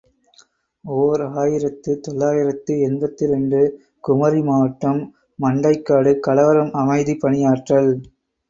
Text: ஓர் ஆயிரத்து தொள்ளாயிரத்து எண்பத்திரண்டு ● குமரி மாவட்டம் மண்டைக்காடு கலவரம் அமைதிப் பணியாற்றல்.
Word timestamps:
ஓர் 0.85 1.21
ஆயிரத்து 1.35 1.91
தொள்ளாயிரத்து 1.99 2.73
எண்பத்திரண்டு 2.87 3.61
● 3.65 3.69
குமரி 4.03 4.41
மாவட்டம் 4.41 5.01
மண்டைக்காடு 5.39 6.13
கலவரம் 6.19 6.73
அமைதிப் 6.81 7.23
பணியாற்றல். 7.23 7.93